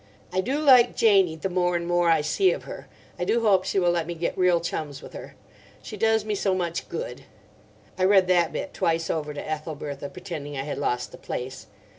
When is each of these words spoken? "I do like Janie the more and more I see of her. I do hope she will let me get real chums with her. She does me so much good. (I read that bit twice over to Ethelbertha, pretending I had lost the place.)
"I 0.33 0.41
do 0.41 0.57
like 0.57 0.95
Janie 0.95 1.35
the 1.35 1.47
more 1.47 1.75
and 1.75 1.85
more 1.85 2.09
I 2.09 2.21
see 2.21 2.49
of 2.53 2.63
her. 2.63 2.87
I 3.19 3.23
do 3.23 3.41
hope 3.41 3.65
she 3.65 3.77
will 3.77 3.91
let 3.91 4.07
me 4.07 4.15
get 4.15 4.35
real 4.35 4.59
chums 4.59 4.99
with 5.03 5.13
her. 5.13 5.35
She 5.83 5.95
does 5.95 6.25
me 6.25 6.33
so 6.33 6.55
much 6.55 6.89
good. 6.89 7.25
(I 7.99 8.05
read 8.05 8.27
that 8.27 8.51
bit 8.51 8.73
twice 8.73 9.11
over 9.11 9.31
to 9.31 9.39
Ethelbertha, 9.47 10.09
pretending 10.09 10.57
I 10.57 10.63
had 10.63 10.79
lost 10.79 11.11
the 11.11 11.19
place.) 11.19 11.67